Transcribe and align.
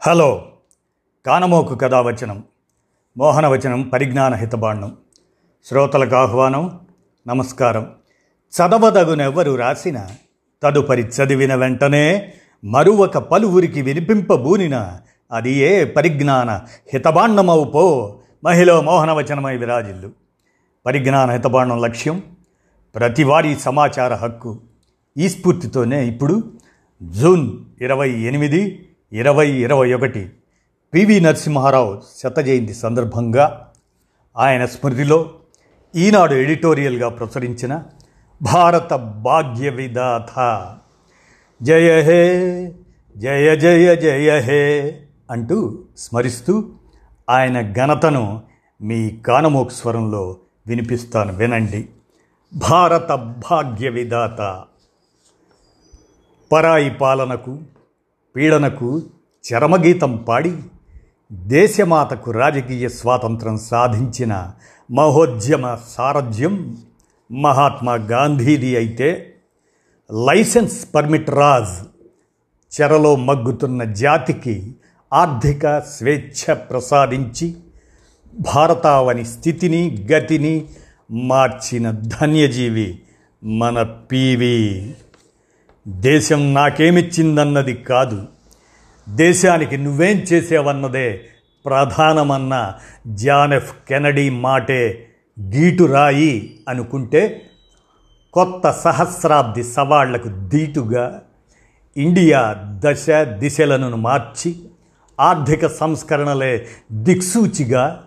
Hello. 0.00 0.52
కానమోకు 1.26 1.74
కథావచనం 1.74 2.44
మోహనవచనం 3.18 3.82
పరిజ్ఞాన 3.82 4.34
హితబాండం. 4.34 4.96
శ్రోతలకు 5.64 6.16
ఆహ్వానం 6.16 6.80
నమస్కారం. 7.28 7.92
చదవదగునెవ్వరు 8.56 9.54
రాసిన 9.54 10.06
తదుపరి 10.62 11.02
చదివిన 11.02 11.54
వెంటనే 11.54 12.32
మరువక 12.64 13.18
పలువురికి 13.18 13.82
వినిపింపబూనిన 13.82 14.98
అది 15.32 15.52
ఏ 15.52 15.84
పరిజ్ఞాన 15.84 16.50
హితబాండమవు 16.92 17.64
పో 17.64 18.18
మహిళ 18.44 18.80
మోహనవచనమై 18.80 19.56
విరాజిల్లు. 19.56 20.10
పరిజ్ఞాన 20.86 21.30
హితబాండం 21.30 21.80
లక్ష్యం 21.80 22.22
ప్రతివారీ 22.94 23.56
సమాచార 23.56 24.14
హక్కు. 24.14 24.60
ఈ 25.18 25.28
స్ఫూర్తితోనే 25.28 26.06
ఇప్పుడు 26.06 26.52
జూన్ 27.02 27.64
ఇరవై 27.80 28.10
ఎనిమిది 28.10 28.82
ఇరవై 29.16 29.48
ఇరవై 29.50 29.92
ఒకటి 29.92 30.30
పివి 30.94 31.20
నరసింహారావు 31.20 32.02
శత 32.16 32.40
జయంతి 32.40 32.74
సందర్భంగా 32.74 33.72
ఆయన 34.36 34.64
స్మృతిలో 34.64 35.30
ఈనాడు 35.96 36.34
ఎడిటోరియల్గా 36.34 37.08
ప్రచురించిన 37.08 37.82
భారత 38.42 38.94
భాగ్య 38.94 39.68
విధాత. 39.68 40.30
జయ 41.62 42.00
హే 42.00 42.26
జయ 43.16 43.56
జయ 43.56 43.96
జయ 43.96 44.40
హే 44.40 44.98
అంటూ 45.30 45.84
స్మరిస్తూ 45.96 46.70
ఆయన 47.30 47.72
ఘనతను 47.72 48.42
మీ 48.82 49.10
కానమోక్ 49.10 49.72
స్వరంలో 49.72 50.36
వినిపిస్తాను 50.66 51.32
వినండి. 51.32 51.88
భారత 52.54 53.12
భాగ్య 53.50 53.88
విధాత. 53.88 54.64
పరాయి 56.52 56.90
పాలనకు 56.90 57.58
పీడనకు 58.36 59.02
చరమగీతం 59.44 60.16
పాడి 60.16 60.52
దేశమాతకు 61.32 62.30
రాజకీయ 62.30 62.88
స్వాతంత్రం 62.88 63.58
సాధించిన 63.58 64.52
మహోద్యమ 64.90 65.78
సారథ్యం 65.88 66.76
మహాత్మా 67.32 67.94
గాంధీది 67.94 68.76
అయితే 68.76 69.34
లైసెన్స్ 70.26 70.94
పర్మిట్ 70.94 71.30
రాజ్. 71.30 71.86
చెరలో 72.80 73.16
మగ్గుతున్న 73.16 73.84
జాతికి 73.84 74.74
ఆర్థిక 75.14 75.78
స్వేచ్ఛ 75.78 76.54
ప్రసాదించి 76.54 77.56
భారతావని 78.54 79.24
స్థితిని 79.24 80.06
గతిని 80.12 80.66
మార్చిన 81.10 81.90
ధన్యజీవి 81.90 82.98
మన 83.44 83.82
పీవీ. 83.82 84.94
దేశం 85.86 86.54
నాకేమిచ్చిందన్నది 86.54 87.74
కాదు. 87.74 88.26
దేశానికి 89.08 89.76
నువ్వేం 89.76 90.16
చేసేవన్నదే 90.16 91.24
ప్రధానమన్న 91.64 92.74
జానెఫ్ 93.06 93.72
కెనడీ 93.88 94.30
మాటే 94.30 95.08
గీటురాయి 95.40 96.62
అనుకుంటే 96.68 97.42
కొత్త 98.32 98.70
సహస్రాబ్ది 98.70 99.62
సవాళ్ళకు 99.62 100.28
దీటుగా 100.28 101.22
ఇండియా 101.96 102.54
దశ 102.58 103.10
దిశలను 103.38 103.96
మార్చి 103.96 104.56
ఆర్థిక 105.20 105.66
సంస్కరణలే 105.66 106.66
దిక్సూచిగా 106.92 108.02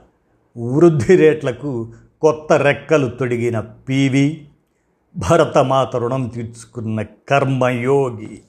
వృద్ధి 0.58 1.16
రేట్లకు 1.16 1.93
కొత్త 2.21 2.53
రెక్కలు 2.53 3.08
తొడిగిన 3.08 3.59
పీవీ 3.59 4.47
భరతమాత 5.17 5.95
రుణం 5.95 6.27
తీర్చుకున్న 6.27 7.02
కర్మయోగి. 7.02 8.41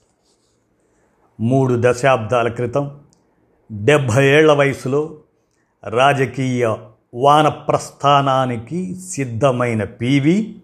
మూడు 1.41 1.77
దశాబ్దాల 1.81 2.49
క్రితం 2.49 2.99
డెబ్భై 3.73 4.27
ఏళ్ళ 4.27 4.53
వయసులో 4.53 5.19
రాజకీయ 5.89 6.77
వానప్రస్థానానికి 7.15 9.01
సిద్ధమైన 9.01 9.85
పీవి 9.85 10.63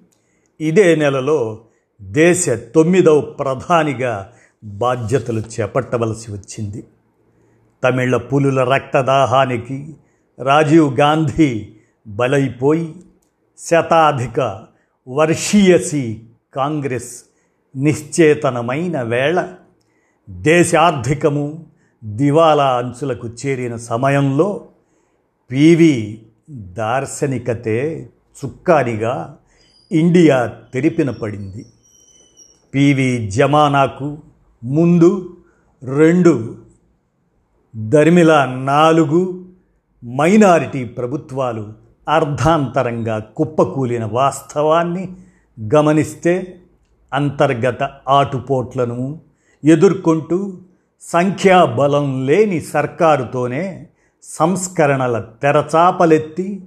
ఇదే 0.60 0.96
నెలలో 0.96 1.60
దేశ 2.02 2.48
తొమ్మిదవ 2.48 3.20
ప్రధానిగా 3.20 4.32
బాధ్యతలు 4.64 5.40
చేపట్టవలసి 5.40 6.32
వచ్చింది. 6.32 6.84
తమిళ 7.84 8.16
పులుల 8.16 8.64
రక్తదాహానికి 8.64 9.96
రాజీవ్ 10.42 10.98
గాంధీ 10.98 11.74
బలైపోయి 12.06 12.94
శతాధిక 13.58 14.66
వర్షీయసి 15.08 16.22
కాంగ్రెస్ 16.54 17.22
నిశ్చేతనమైన 17.76 19.02
వేళ. 19.02 19.48
దేశార్థికము 20.30 21.64
దివాలా 22.04 22.76
అంచులకు 22.76 23.28
చేరిన 23.28 23.76
సమయంలో 23.76 24.68
పివి 25.50 26.22
దార్శనికతే 26.50 28.10
చుక్కానిగా 28.44 29.38
ఇండియా 29.92 30.52
తెరిపిన 30.74 31.10
పడింది. 31.10 31.66
పివి 32.74 33.30
జమానాకు 33.30 34.18
ముందు 34.64 35.36
రెండు 35.96 36.56
దర్మిల 37.76 38.44
నాలుగు 38.44 39.44
మైనారిటీ 40.16 40.84
ప్రభుత్వాలు 40.84 41.85
అర్ధాంతరంగా 42.08 43.18
కుప్పకూలిన 43.18 44.04
వాస్తవాన్ని 44.04 45.08
గమనిస్తే 45.74 46.60
అంతర్గత 47.14 47.90
ఆటుపోట్లను 48.08 49.18
ఎదుర్కొంటూ 49.64 50.54
సంఖ్యాబలం 51.00 52.26
లేని 52.26 52.60
సర్కారుతోనే 52.60 53.86
సంస్కరణల 54.22 55.24
తెరచాపలెత్తి 55.42 56.60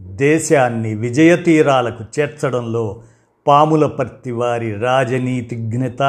దేశాన్ని 0.00 0.94
విజయతీరాలకు 0.94 2.04
చేర్చడంలో 2.20 3.02
పాములపర్తి 3.46 4.32
వారి 4.32 4.78
రాజనీతిజ్ఞత 4.78 6.02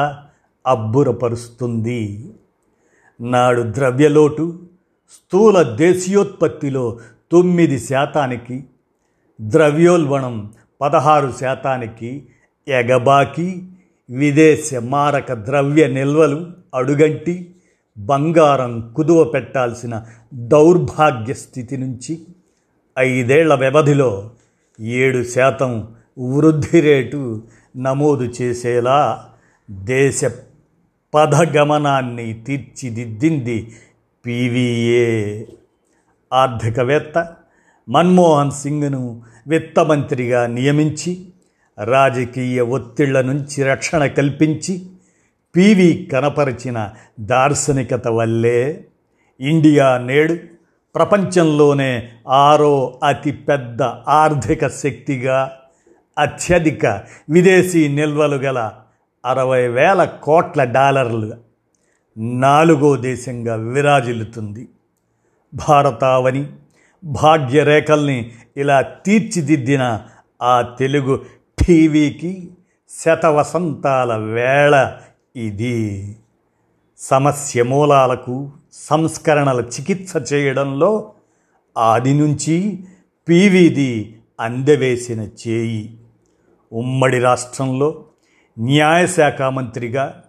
అబ్బురపరుస్తుంది. 0.66 2.30
నాడు 3.20 3.62
ద్రవ్యలోటు 3.62 4.58
స్థూల 5.12 5.62
దేశీయోత్పత్తిలో 5.62 6.98
తొమ్మిది 7.32 7.78
శాతానికి 7.78 8.64
ద్రవ్యోల్బణం 9.40 10.34
పదహారు 10.80 11.30
శాతానికి 11.40 12.10
ఎగబాకి 12.66 13.48
విదేశ 14.08 14.74
మారక 14.84 15.32
ద్రవ్య 15.32 15.86
నిల్వలు 15.88 16.38
అడుగంటి 16.74 17.34
బంగారం 17.96 18.72
కుదువ 18.96 19.20
పెట్టాల్సిన 19.24 19.94
దౌర్భాగ్య 20.48 21.34
స్థితి 21.34 21.76
నుంచి 21.76 22.14
ఐదేళ్ళ 22.96 23.52
వ్యవధిలో 23.54 24.10
ఏడు 24.98 25.20
శాతం 25.24 25.72
వృద్ధి 26.18 26.80
రేటు 26.80 27.20
నమోదు 27.76 28.24
చేసేలా 28.42 28.98
దేశ 29.88 30.20
పదగమనాన్ని 31.14 32.26
తీర్చిదిద్దింది 32.46 33.58
పీవీఏ 34.24 35.08
ఆర్థికవేత్త 36.32 37.16
మన్మోహన్ 37.88 38.50
సింగ్ను 38.50 39.22
విత్తమంత్రిగా 39.46 40.46
నియమించి 40.46 41.28
రాజకీయ 41.84 42.60
ఒత్తిళ్ళ 42.60 43.20
నుంచి 43.20 43.62
రక్షణ 43.62 44.06
కల్పించి 44.06 44.86
పీవీ 45.56 46.08
కనపరిచిన 46.12 46.90
దార్శనికత 47.20 48.08
వల్లే 48.08 48.84
ఇండియా 49.40 49.98
నేడు 49.98 50.36
ప్రపంచంలోనే 50.94 52.08
ఆరో 52.28 53.00
అతిపెద్ద 53.04 53.82
ఆర్థిక 54.08 54.66
శక్తిగా 54.66 55.52
అత్యధిక 56.18 56.86
విదేశీ 57.30 57.88
నిల్వలు 57.88 58.36
గల 58.36 58.72
అరవై 59.24 59.68
వేల 59.68 60.04
కోట్ల 60.04 60.64
డాలర్లు 60.64 61.32
నాలుగో 62.16 62.96
దేశంగా 62.96 63.54
విరాజిల్లుతుంది. 63.54 64.68
భారతావని 65.68 66.46
భాగ్యరేఖల్ని 67.04 68.32
ఇలా 68.56 68.80
తీర్చిదిద్దిన 68.80 70.02
ఆ 70.42 70.62
తెలుగు 70.62 71.24
టీవీకి 71.62 72.50
శతవసంతాల 73.02 74.16
వేళ 74.16 74.96
ఇది. 75.36 76.16
సమస్య 76.98 77.62
మూలాలకు 77.62 78.50
సంస్కరణల 78.72 79.60
చికిత్స 79.60 80.32
చేయడంలో 80.32 81.12
ఆది 81.78 82.14
నుంచి 82.14 82.84
పీవీది 83.28 84.20
అందవేసిన 84.40 85.20
చేయి. 85.20 85.98
ఉమ్మడి 86.72 87.18
రాష్ట్రంలో 87.18 88.04
న్యాయశాఖ 88.58 89.42
మంత్రిగా 89.42 90.22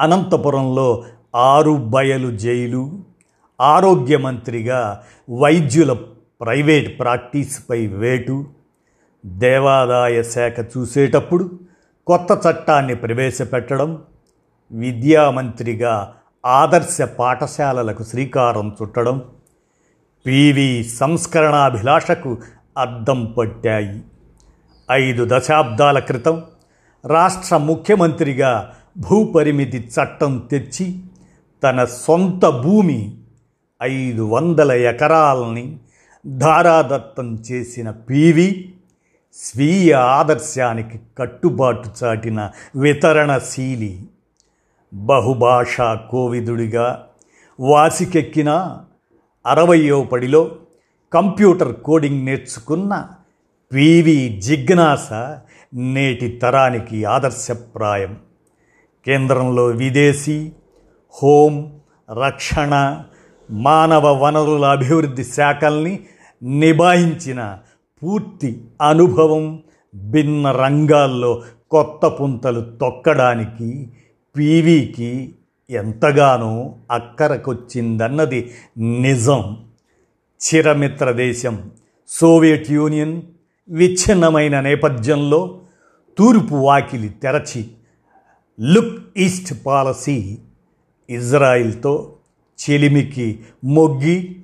అనంతపురంలో 0.00 1.04
ఆరు 1.34 1.70
బయలు 1.70 2.36
జైలు 2.36 2.98
ఆరోగ్య 3.60 4.16
మంత్రిగా 4.16 5.04
వైద్యుల 5.40 5.96
ప్రైవేట్ 6.40 7.00
ప్రాక్టీస్పై 7.00 7.86
వేటు 7.86 8.46
దేవాదాయ 9.26 10.22
శాఖ 10.22 10.60
చూసేటప్పుడు 10.60 11.50
కొత్త 12.06 12.38
చట్టాన్ని 12.46 12.94
ప్రవేశపెట్టడం 12.94 14.02
విద్యామంత్రిగా 14.70 16.14
ఆదర్శ 16.46 17.02
పాఠశాలలకు 17.02 18.04
శ్రీకారం 18.04 18.76
చుట్టడం 18.82 19.22
పీవీ 20.26 20.84
సంస్కరణాభిలాషకు 20.84 22.38
అద్దం 22.78 23.24
పట్టాయి. 23.38 24.02
ఐదు 24.90 25.26
దశాబ్దాల 25.28 25.98
క్రితం 25.98 26.42
రాష్ట్ర 27.06 27.56
ముఖ్యమంత్రిగా 27.56 28.72
భూపరిమితి 28.98 29.78
చట్టం 29.78 30.48
తెచ్చి 30.50 31.02
తన 31.62 31.84
సొంత 31.84 32.46
భూమి 32.46 33.18
ఐదు 33.82 34.22
వందల 34.22 34.72
ఎకరాలని 34.72 35.78
ధారాదత్తం 36.26 37.36
చేసిన 37.36 37.90
పీవి 37.90 38.74
స్వీయ 39.34 39.92
ఆదర్శానికి 39.92 41.00
కట్టుబాటు 41.18 41.90
చాటిన 42.04 42.50
వితరణశీలి 42.76 44.06
బహుభాషా 44.94 45.94
కోవిదుడిగా 45.94 47.06
వాసికెక్కిన 47.60 48.78
అరవయో 49.46 50.02
పడిలో 50.02 50.56
కంప్యూటర్ 51.12 51.80
కోడింగ్ 51.80 52.26
నేర్చుకున్న 52.26 53.08
పివి 53.72 54.40
జిజ్ఞాస 54.40 55.12
నేటి 55.74 56.38
తరానికి 56.42 57.04
ఆదర్శప్రాయం. 57.04 58.18
కేంద్రంలో 59.06 59.66
విదేశీ 59.66 60.52
హోం 61.22 61.80
రక్షణ 62.22 63.02
మానవ 63.50 64.24
వనరుల 64.24 64.64
అభివృద్ధి 64.64 65.24
శాఖల్ని 65.24 66.00
నిభాయించిన 66.42 67.58
పూర్తి 68.02 68.64
అనుభవం 68.82 69.62
భిన్న 69.94 70.50
రంగాల్లో 70.50 71.42
కొత్త 71.70 72.06
పుంతలు 72.06 72.60
తొక్కడానికి 72.60 73.88
పీవీకి 74.36 75.34
ఎంతగానో 75.70 76.74
అక్కరకొచ్చిందన్నది 76.90 78.54
నిజం. 78.78 79.56
చిరమిత్ర 80.40 81.12
దేశం 81.12 81.70
సోవియట్ 82.08 82.70
యూనియన్ 82.70 83.22
విచ్ఛిన్నమైన 83.70 84.60
నేపథ్యంలో 84.60 85.60
తూర్పు 86.18 86.54
వాకిలి 86.54 87.08
తెరచి 87.08 87.70
లుక్ 88.60 89.18
ఈస్ట్ 89.18 89.66
పాలసీ 89.66 90.38
ఇజ్రాయిల్తో 91.10 92.12
చెలిమికి 92.58 93.40
మొగ్గి 93.64 94.36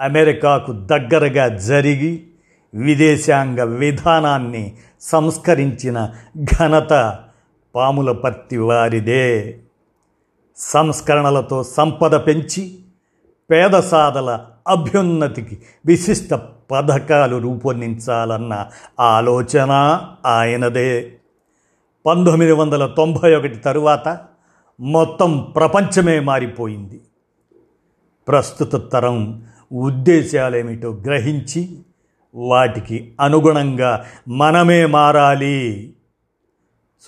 అమెరికాకు 0.00 0.72
దగ్గరగా 0.72 1.48
జరిగి 1.48 2.26
విదేశాంగ 2.74 3.60
విధానాన్ని 3.60 4.76
సంస్కరించిన 5.00 6.10
ఘనత 6.42 7.18
పాములపర్తి 7.74 8.56
వారిదే. 8.56 9.58
సంస్కరణలతో 10.56 11.62
సంపద 11.62 12.26
పెంచి 12.26 12.78
పేద 13.50 13.80
సాధల 13.80 14.44
అభ్యున్నతికి 14.68 15.58
విశిష్ట 15.86 16.34
పథకాలు 16.70 17.36
రూపొందించాలన్న 17.36 18.66
ఆలోచన 19.00 19.70
ఆయనదే. 20.26 21.12
పంతొమ్మిది 22.06 22.52
వందల 22.52 22.86
తొంభై 22.86 23.34
ఒకటి 23.34 23.56
తరువాత 23.56 24.18
మొత్తం 24.80 25.52
ప్రపంచమే 25.56 26.20
మారిపోయింది. 26.20 27.00
ప్రస్తుత 28.28 28.76
తరం 28.76 29.42
ఉద్దేశాలేమిటో 29.72 30.90
గ్రహించి 30.90 31.78
వాటికి 32.34 33.12
అనుగుణంగా 33.20 34.04
మనమే 34.28 34.86
మారాలి. 34.86 35.94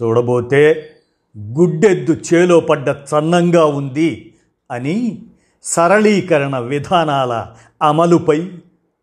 చూడబోతే 0.03 0.91
గుడ్డెద్దు 1.39 2.17
చేలో 2.35 2.61
పడ్డ 2.61 2.89
చన్నంగా 2.89 3.65
ఉంది 3.65 4.35
అని 4.71 5.23
సరళీకరణ 5.63 6.59
విధానాల 6.59 7.47
అమలుపై 7.83 8.51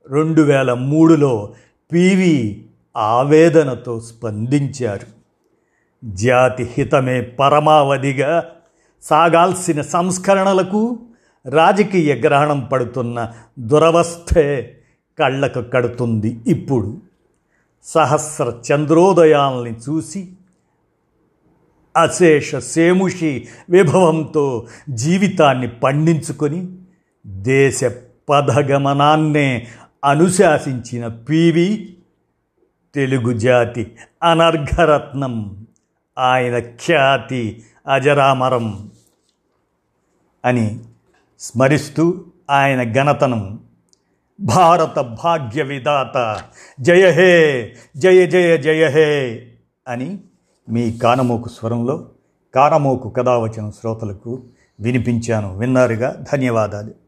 రెండు 0.10 0.42
వేల 0.42 0.74
మూడులో 0.74 1.54
పివి 1.92 2.66
ఆవేదనతో 2.98 4.00
స్పందించారు. 4.00 5.08
జాతి 6.06 6.64
హితమే 6.64 7.22
పరమావధిగా 7.22 8.46
సాగాల్సిన 9.04 9.82
సంస్కరణలకు 9.82 11.00
రాజకీయ 11.48 12.16
గ్రహణం 12.16 12.60
పడుతున్న 12.60 13.34
దురవస్థే 13.60 14.78
కళ్ళకు 15.20 15.62
కడుతుంది 15.62 16.40
ఇప్పుడు. 16.48 17.02
సహస్ర 17.84 18.54
చంద్రోదయాల్ని 18.72 19.76
చూసి 19.90 20.32
అశేష 21.98 22.56
సేముషి 22.56 23.48
విభవంతో 23.70 24.68
జీవితాన్ని 24.90 25.68
పండించుకొని 25.68 26.72
దేశ 27.28 27.92
పదగమనాన్నే 28.30 29.68
అనుశాసించిన 30.06 31.08
పివి 31.08 31.96
తెలుగు 32.96 33.34
జాతి 33.34 33.92
అనర్ఘరత్నం 34.24 35.66
ఆయన 36.18 36.60
ఖ్యాతి 36.60 37.64
అజరామరం 37.88 38.90
అని 40.46 40.80
స్మరిస్తూ 41.40 42.24
ఆయన 42.50 42.94
ఘనతను. 42.94 43.60
భారత 44.40 45.00
భాగ్య 45.00 45.64
విధాత 45.64 46.42
జయ 46.82 47.12
హే 47.12 47.74
జయ 47.98 48.28
జయ 48.28 48.58
జయ 48.58 48.88
హే 48.88 49.48
అని 49.88 50.20
మీ 50.70 50.92
కానమోకు 50.92 51.50
స్వరంలో 51.50 52.10
కానమోకు 52.56 53.10
కథావచన 53.10 53.70
శ్రోతలకు 53.70 54.44
వినిపించాను. 54.80 55.58
విన్నారుగా? 55.58 56.24
ధన్యవాదాలు. 56.34 57.07